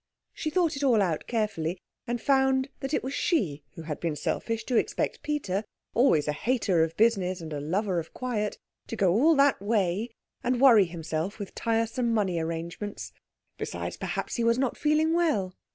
[0.33, 4.15] She thought it all out carefully, and found that it was she who had been
[4.15, 8.95] selfish to expect Peter, always a hater of business and a lover of quiet, to
[8.95, 10.09] go all that way
[10.43, 13.11] and worry himself with tiresome money arrangements.
[13.59, 15.53] Besides, perhaps he was not feeling well.